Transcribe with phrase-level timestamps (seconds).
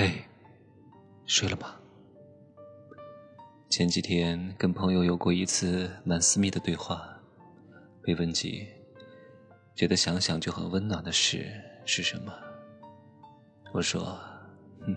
[0.00, 0.12] 嘿，
[1.26, 1.74] 睡了吗？
[3.68, 7.18] 前几天跟朋友有过一次蛮私密的对话，
[8.00, 8.64] 被问及
[9.74, 11.50] 觉得想想就很温暖的事
[11.84, 12.32] 是什么，
[13.72, 14.16] 我说，
[14.82, 14.94] 哼，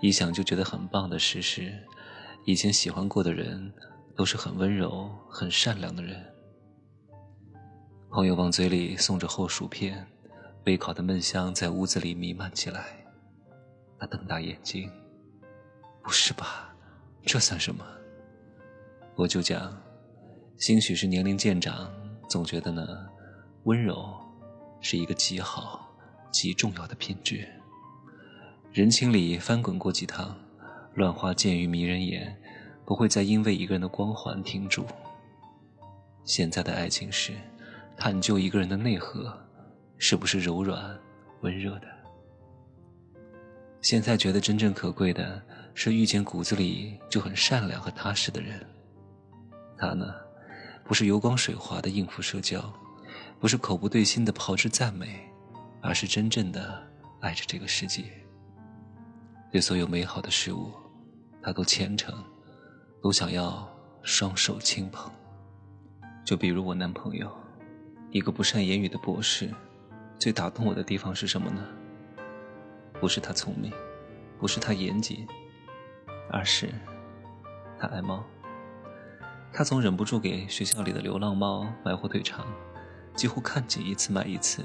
[0.00, 1.72] 一想就觉得很棒的事是，
[2.44, 3.72] 以前喜欢过的人
[4.16, 6.20] 都是很温柔、很善良的人。
[8.10, 10.04] 朋友往嘴里送着厚薯片，
[10.64, 13.03] 微烤的闷香在屋子里弥漫起来。
[14.04, 14.90] 他瞪大眼睛，
[16.02, 16.74] 不是吧？
[17.24, 17.82] 这算什么？
[19.14, 19.74] 我就讲，
[20.58, 21.90] 兴许是年龄渐长，
[22.28, 22.86] 总觉得呢，
[23.62, 24.14] 温柔
[24.82, 25.88] 是一个极好、
[26.30, 27.48] 极重要的品质。
[28.72, 30.36] 人情里翻滚过几趟，
[30.92, 32.38] 乱花渐欲迷人眼，
[32.84, 34.84] 不会再因为一个人的光环停住。
[36.24, 37.32] 现在的爱情是
[37.96, 39.34] 探究一个人的内核，
[39.96, 40.94] 是不是柔软、
[41.40, 41.93] 温热的。
[43.84, 45.42] 现在觉得真正可贵的
[45.74, 48.58] 是遇见骨子里就很善良和踏实的人。
[49.76, 50.14] 他呢，
[50.84, 52.72] 不是油光水滑的应付社交，
[53.38, 55.30] 不是口不对心的炮制赞美，
[55.82, 56.82] 而是真正的
[57.20, 58.04] 爱着这个世界。
[59.52, 60.72] 对所有美好的事物，
[61.42, 62.14] 他都虔诚，
[63.02, 63.68] 都想要
[64.02, 65.12] 双手轻捧。
[66.24, 67.30] 就比如我男朋友，
[68.10, 69.50] 一个不善言语的博士，
[70.18, 71.62] 最打动我的地方是什么呢？
[73.04, 73.70] 不是他聪明，
[74.38, 75.28] 不是他严谨，
[76.30, 76.72] 而是
[77.78, 78.24] 他爱猫。
[79.52, 82.46] 他总忍不住给学校里的流浪猫买火腿肠，
[83.14, 84.64] 几乎看见一次买一次，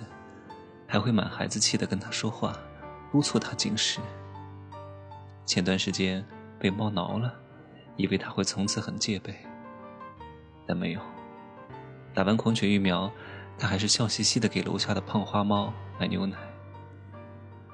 [0.87, 2.57] 还会满孩子气的跟他说话，
[3.11, 3.99] 督促他进食。
[5.45, 6.25] 前段时间
[6.57, 7.35] 被猫挠了，
[7.97, 9.35] 以为他会从此很戒备，
[10.65, 11.01] 但没有。
[12.13, 13.11] 打完狂犬疫苗，
[13.57, 16.37] 他还是笑嘻嘻的给楼下的胖花猫买牛奶。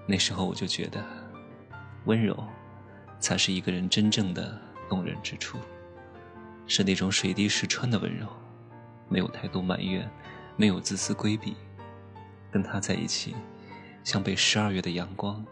[0.08, 1.03] 那时候我就觉得，
[2.06, 2.38] 温柔，
[3.20, 5.58] 才是一个人真正的动人之处，
[6.67, 8.28] 是那种水滴石穿的温柔，
[9.09, 10.07] 没有太多埋怨，
[10.57, 11.56] 没有自私规避，
[12.52, 13.35] 跟他在一起，
[14.03, 15.44] 像被十二月的阳光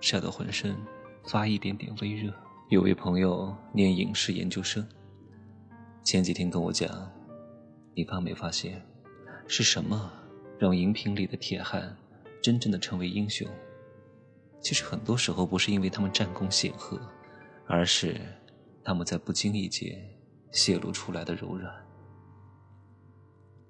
[0.00, 0.76] 晒得浑身
[1.24, 2.32] 发一点点微热。
[2.68, 4.86] 有位朋友念影视研究生，
[6.04, 7.10] 前几天跟我讲，
[7.94, 8.82] 你发没发现，
[9.46, 10.12] 是什么
[10.58, 11.96] 让荧屏里的铁汉
[12.42, 13.48] 真正的成为英雄？
[14.62, 16.98] 其实很多时候不是因为他们战功显赫，
[17.66, 18.18] 而是
[18.84, 20.00] 他们在不经意间
[20.52, 21.74] 泄露出来的柔软。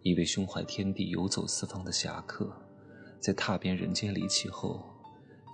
[0.02, 2.52] 一位胸怀天地、游走四方的侠客，
[3.20, 4.84] 在踏遍人间离奇后，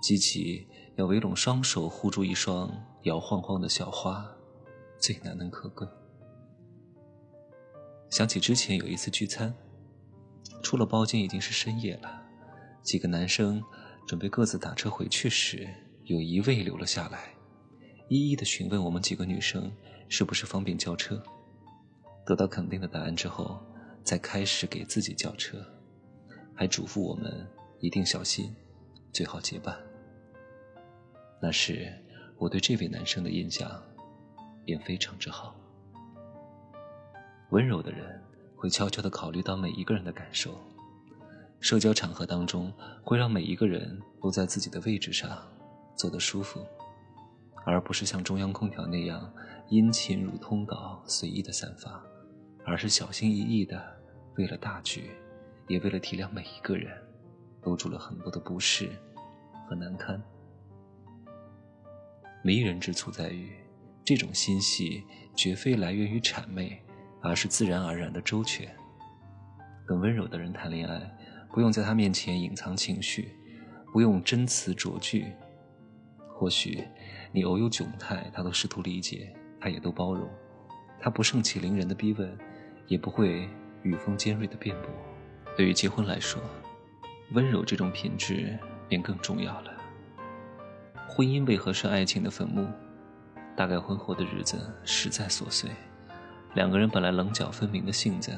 [0.01, 0.67] 激起
[0.97, 2.69] 要围拢双手护住一双
[3.03, 4.29] 摇晃晃的小花，
[4.99, 5.87] 最难能可贵。
[8.09, 9.55] 想起之前有一次聚餐，
[10.61, 12.23] 出了包间已经是深夜了，
[12.83, 13.63] 几个男生。
[14.09, 15.69] 准备各自打车回去时，
[16.05, 17.31] 有一位留了下来，
[18.07, 19.71] 一一的询问我们几个女生
[20.07, 21.21] 是不是方便叫车。
[22.25, 23.63] 得到肯定的答案之后，
[24.03, 25.63] 再开始给自己叫车，
[26.55, 27.47] 还嘱咐我们
[27.81, 28.51] 一定小心，
[29.13, 29.77] 最好结伴。
[31.39, 31.93] 那时
[32.39, 33.69] 我对这位男生的印象
[34.65, 35.55] 便非常之好。
[37.51, 38.19] 温柔的人
[38.55, 40.59] 会悄悄地考虑到每一个人的感受。
[41.59, 42.71] 社交场合当中，
[43.03, 45.37] 会让每一个人都在自己的位置上
[45.95, 46.65] 坐得舒服，
[47.65, 49.31] 而不是像中央空调那样
[49.67, 52.01] 殷勤如通稿随意的散发，
[52.65, 53.81] 而是小心翼翼的，
[54.37, 55.11] 为了大局，
[55.67, 56.97] 也为了体谅每一个人，
[57.61, 58.89] 兜住了很多的不适
[59.67, 60.21] 和难堪。
[62.41, 63.51] 迷人之处在于，
[64.05, 65.03] 这种心细
[65.35, 66.81] 绝非来源于谄媚，
[67.21, 68.73] 而是自然而然的周全。
[69.85, 71.15] 跟温柔的人谈恋爱。
[71.51, 73.35] 不用在他面前隐藏情绪，
[73.91, 75.33] 不用真词酌句。
[76.27, 76.83] 或许
[77.31, 80.29] 你偶有窘态，他都试图理解，他也都包容。
[80.99, 82.37] 他不盛气凌人的逼问，
[82.87, 83.49] 也不会
[83.83, 84.89] 语风尖锐的辩驳。
[85.57, 86.41] 对于结婚来说，
[87.31, 88.57] 温柔这种品质
[88.87, 89.73] 便更重要了。
[91.07, 92.67] 婚姻为何是爱情的坟墓？
[93.55, 95.69] 大概婚后的日子实在琐碎，
[96.53, 98.31] 两个人本来棱角分明的性子，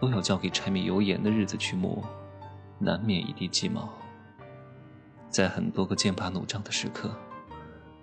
[0.00, 2.02] 都要交给柴米油盐的日子去磨。
[2.80, 3.88] 难免一地鸡毛。
[5.28, 7.14] 在很多个剑拔弩张的时刻，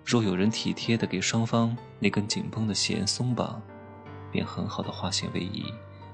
[0.05, 3.61] 若有人体贴地给双方那根紧绷的弦松绑，
[4.31, 5.65] 便很好的化险为夷，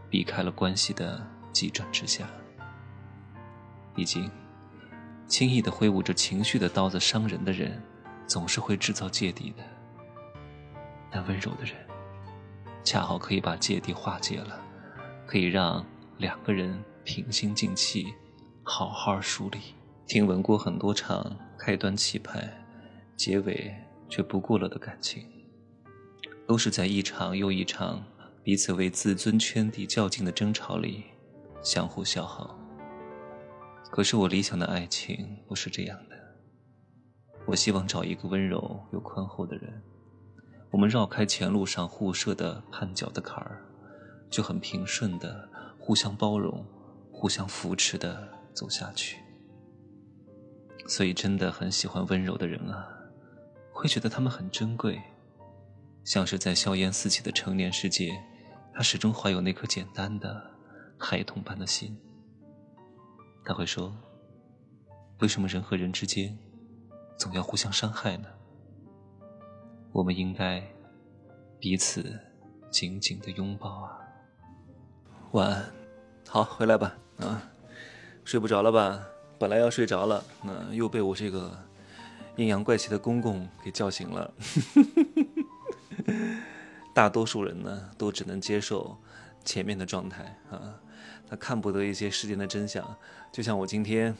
[0.09, 1.21] 避开了关系的
[1.51, 2.27] 急转直下。
[3.93, 4.31] 毕竟，
[5.27, 7.79] 轻易地挥舞着情绪的刀子伤人的人，
[8.25, 9.63] 总是会制造芥蒂的。
[11.11, 11.75] 但温柔的人，
[12.83, 14.59] 恰好可以把芥蒂化解了，
[15.27, 15.85] 可以让
[16.17, 18.11] 两个人平心静气。
[18.63, 19.59] 好好梳理。
[20.07, 22.49] 听闻过很多场开端气派，
[23.15, 23.73] 结尾
[24.09, 25.25] 却不过了的感情，
[26.47, 28.03] 都是在一场又一场
[28.41, 31.03] 彼此为自尊圈地较劲的争吵里
[31.61, 32.57] 相互消耗。
[33.91, 36.15] 可是我理想的爱情不是这样的，
[37.45, 39.81] 我希望找一个温柔又宽厚的人，
[40.71, 43.61] 我们绕开前路上互设的绊脚的坎儿，
[44.29, 46.65] 就很平顺的互相包容、
[47.11, 49.17] 互相扶持的走下去。
[50.87, 52.87] 所以，真的很喜欢温柔的人啊，
[53.71, 55.01] 会觉得他们很珍贵，
[56.03, 58.11] 像是在硝烟四起的成年世界，
[58.73, 60.51] 他始终怀有那颗简单的
[60.99, 61.97] 孩童般的心。
[63.45, 63.95] 他会说
[65.19, 66.37] ：“为什么人和人之间
[67.17, 68.27] 总要互相伤害呢？
[69.93, 70.61] 我们应该
[71.59, 72.19] 彼此
[72.69, 73.99] 紧紧的拥抱啊！”
[75.31, 75.73] 晚安，
[76.27, 77.52] 好，回来吧，啊，
[78.23, 79.03] 睡不着了吧？
[79.39, 81.51] 本来要睡着了，那又被我这个
[82.37, 84.33] 阴阳怪气的公公给叫醒了。
[86.93, 88.95] 大多数人呢，都只能接受
[89.43, 90.79] 前面的状态啊，
[91.27, 92.95] 他看不得一些事件的真相。
[93.31, 94.15] 就像我今天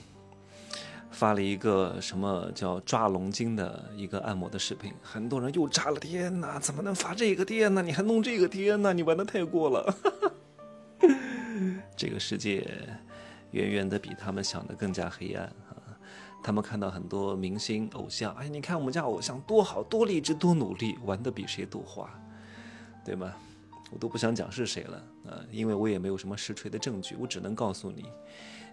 [1.12, 7.46] 发了一个什么叫抓龙筋的一个按摩的视频，很多人又炸了，天哪，怎么能发这个？
[7.46, 8.48] 天呢，你还弄这个？
[8.48, 9.96] 天呐，你玩的太过了。
[11.96, 12.68] 这个世界。
[13.54, 15.98] 远远的比他们想的更加黑暗啊！
[16.44, 22.10] 他们看到很多明星偶像，哎，你看我们家偶像多好多励志多努力，玩的比谁都花，
[23.06, 23.34] 对吗？
[23.92, 28.06] 我都不想讲是谁了啊，因为我也没有什么实锤的证据，我只能告诉你，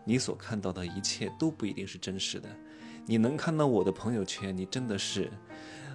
[0.05, 2.49] 你所看到的一切都不一定是真实的。
[3.07, 5.31] 你能看到我的朋友圈，你真的是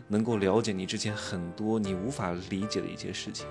[0.07, 3.47] 能够了解你之前很多你无法理解的一些事情。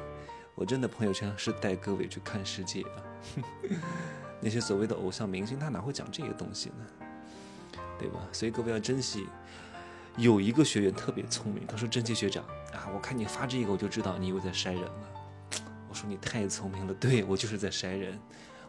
[0.55, 3.03] 我真的朋友圈是带各位去看世界啊。
[4.45, 7.79] 那些所谓的偶像明星，他哪会讲这些东西呢？
[7.99, 8.21] 对吧？
[8.31, 9.27] 所以各位要珍惜。
[10.17, 15.11] 有一个学员特别聪明，他说：“珍惜学长啊，我看你发这个，我就知道你又在筛人了。
[15.91, 18.17] ”我说：“你太聪明了，对我就是在筛人。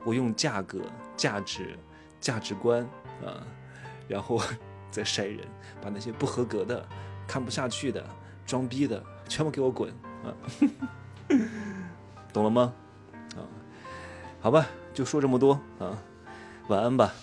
[0.03, 0.81] 我用价格、
[1.15, 1.77] 价值、
[2.19, 2.81] 价值观
[3.23, 3.45] 啊，
[4.07, 4.41] 然后
[4.89, 5.45] 再筛人，
[5.83, 6.83] 把那些不合格的、
[7.27, 8.03] 看不下去的、
[8.43, 9.93] 装逼的，全部给我滚
[10.23, 10.33] 啊！
[12.33, 12.73] 懂了吗？
[13.35, 13.45] 啊，
[14.41, 15.91] 好吧。”就说这么多啊，
[16.69, 17.13] 晚安吧。